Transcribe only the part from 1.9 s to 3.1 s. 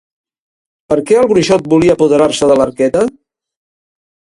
apoderar-se de l'arqueta?